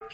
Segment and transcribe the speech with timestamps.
[0.00, 0.08] 我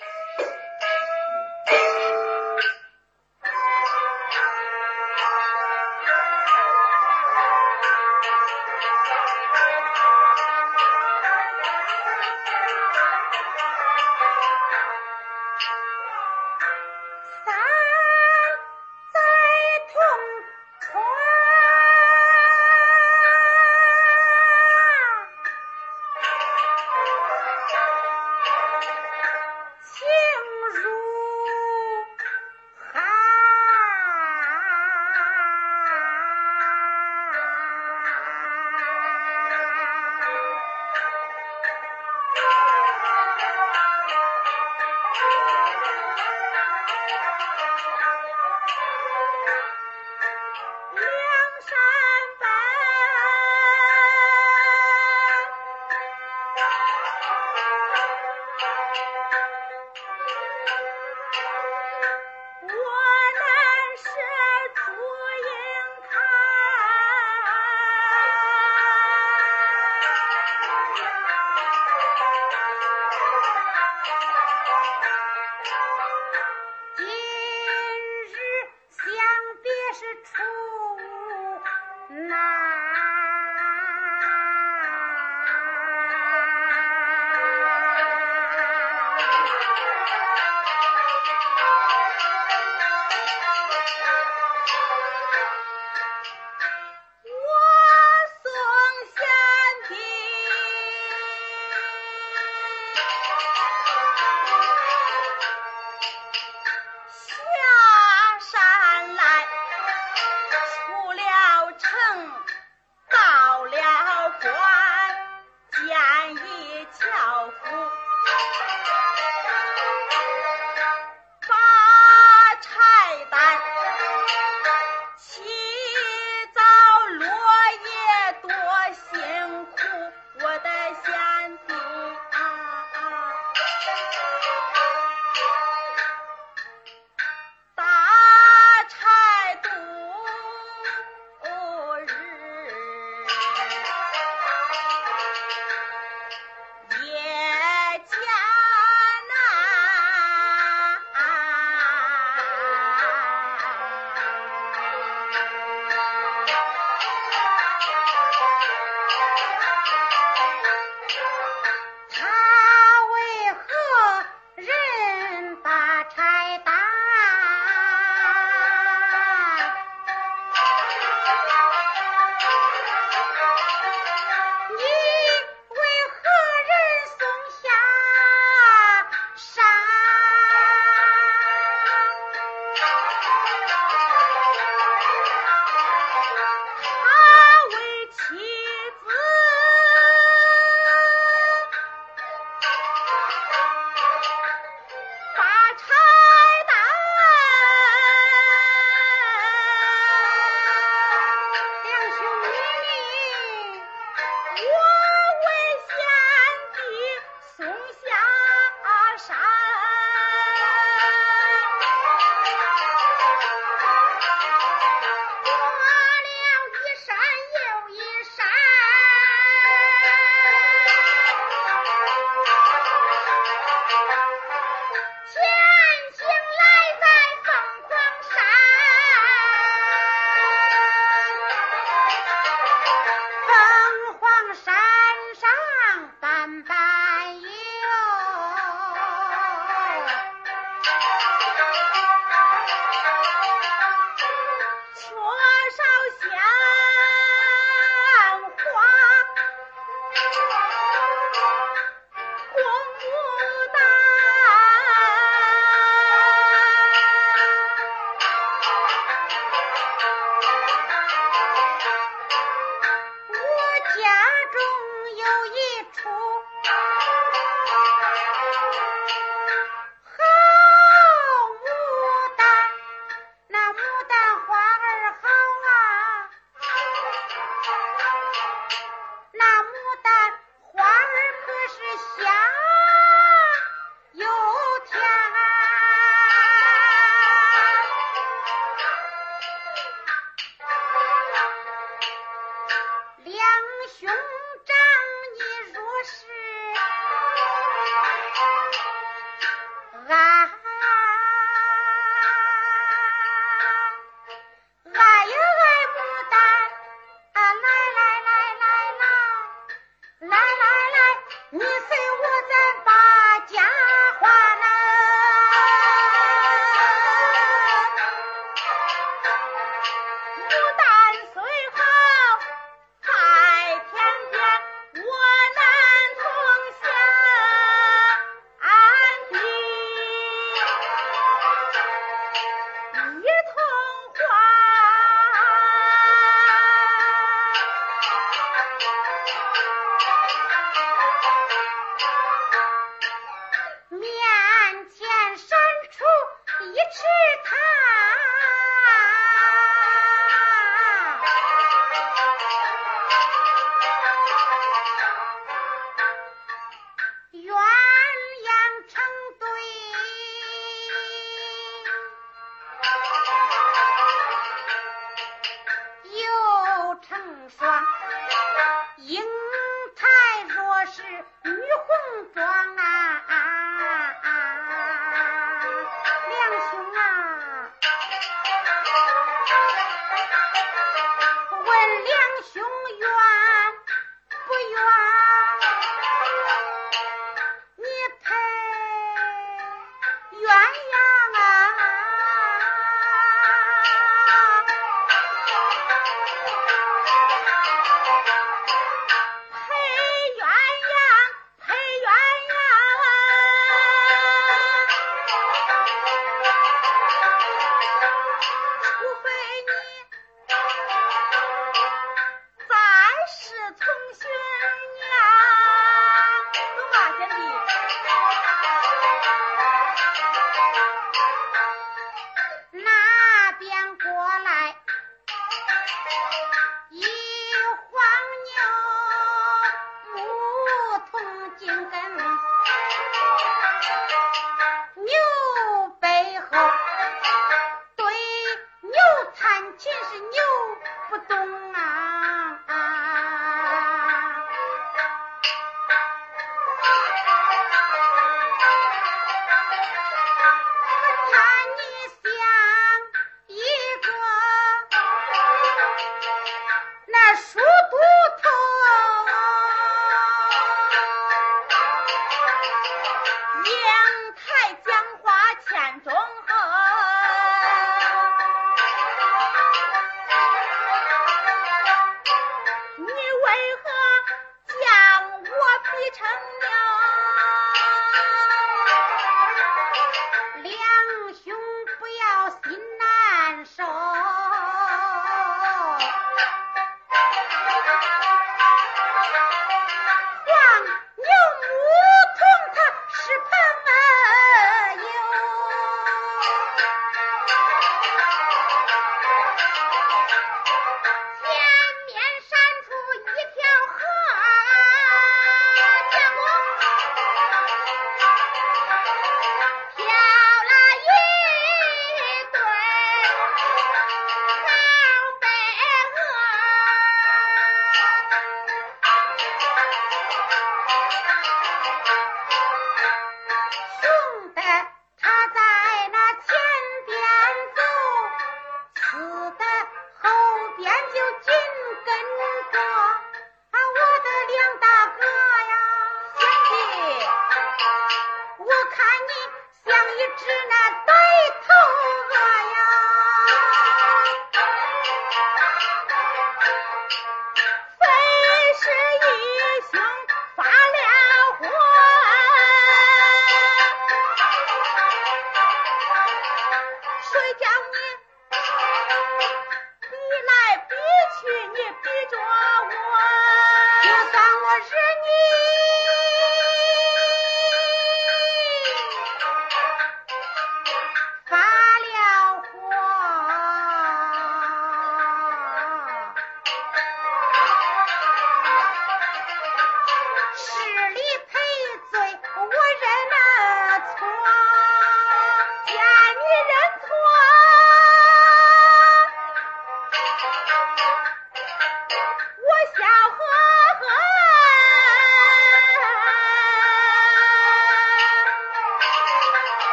[564.83, 565.72] 是你。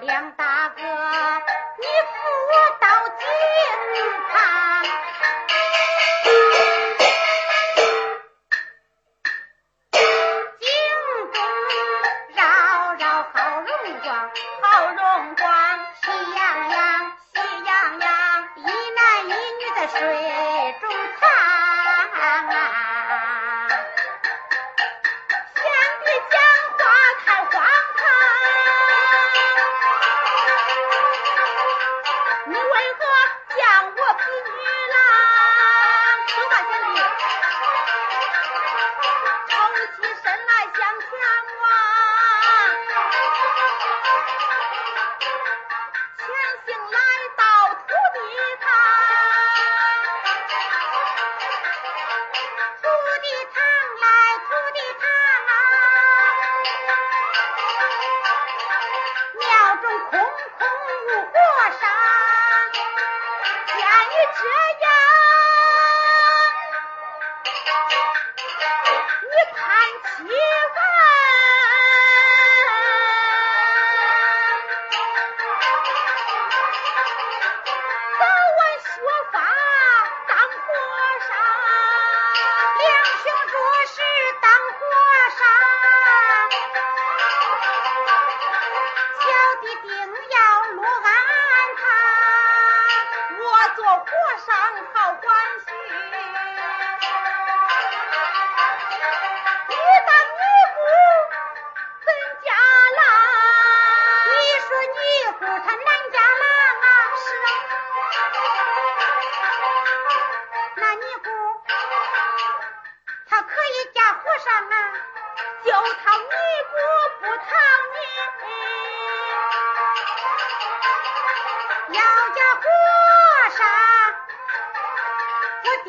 [0.00, 2.86] 梁大哥你扶我到
[3.18, 3.22] 井
[4.30, 4.57] 旁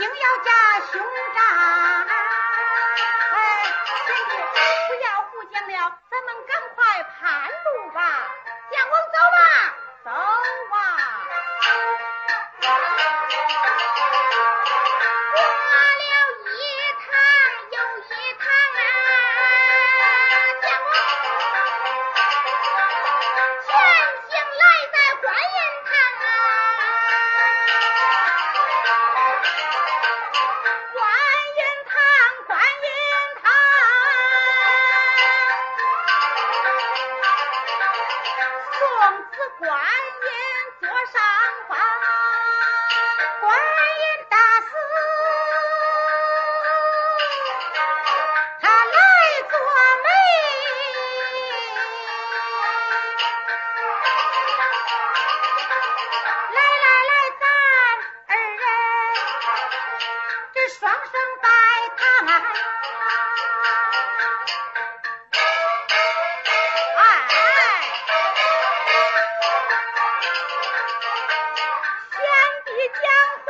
[0.09, 0.99] 不要加雄
[1.35, 2.18] 章。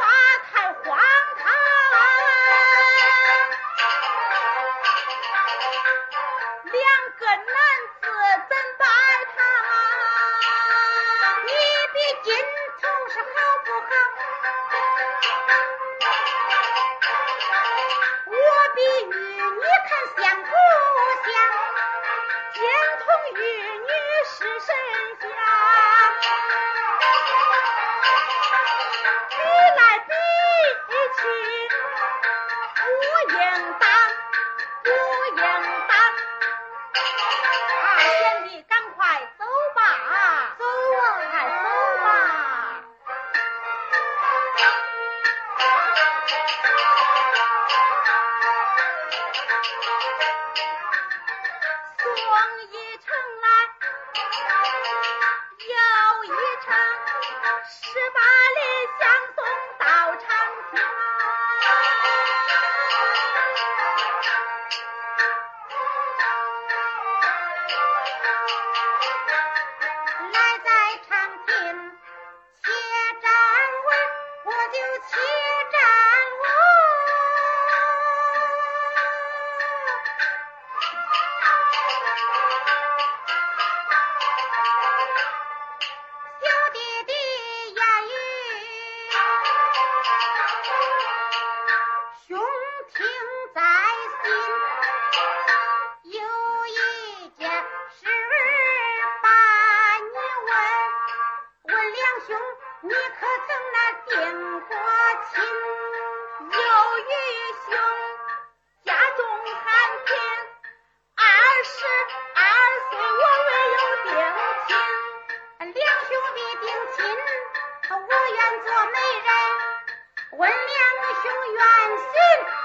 [0.09, 0.11] 啊
[0.51, 0.58] 他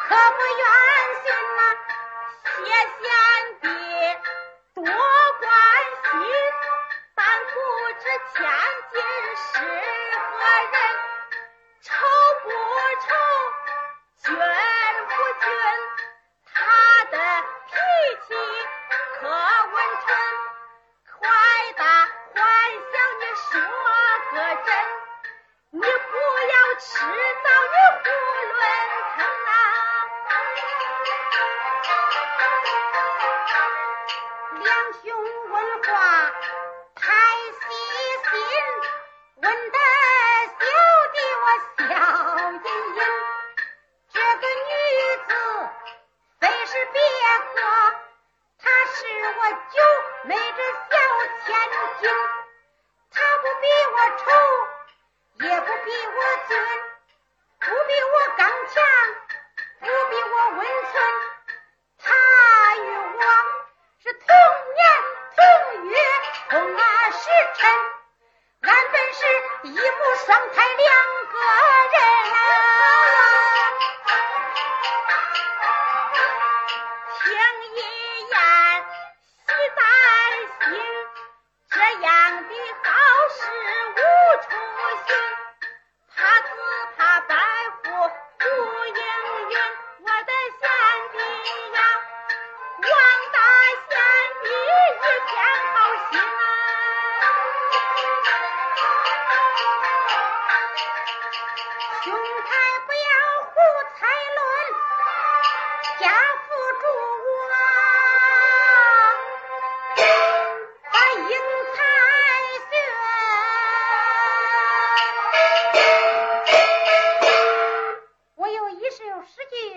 [0.06, 0.64] 可不愿
[1.22, 1.60] 信那
[2.50, 2.54] 谢
[3.00, 3.04] 贤
[3.62, 3.64] 弟
[4.74, 5.48] 多关
[6.02, 6.20] 心
[7.14, 7.54] 但不
[7.98, 8.36] 知千
[8.92, 9.00] 金
[9.36, 9.42] 是
[10.20, 10.32] 何
[10.72, 10.76] 人
[11.80, 11.88] 愁
[12.42, 12.46] 不
[13.00, 13.33] 愁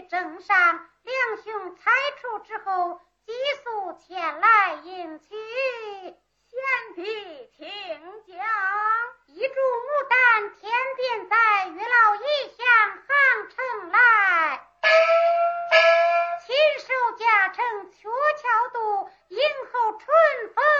[0.09, 1.91] 镇上两兄猜
[2.21, 7.67] 出之后急速前来迎娶贤弟请
[8.25, 8.37] 讲
[9.25, 12.19] 一株牡丹天边在月老遗
[12.55, 14.65] 向杭城来
[16.45, 19.39] 亲手驾成鹊桥渡迎
[19.73, 20.07] 候春
[20.55, 20.76] 风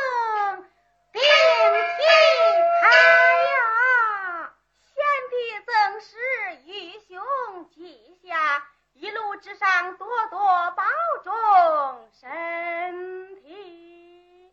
[9.47, 10.37] 世上多多
[10.71, 10.83] 保
[11.23, 11.31] 重
[12.11, 14.51] 身体，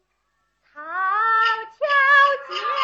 [0.62, 1.84] 曹巧
[2.48, 2.83] 姐。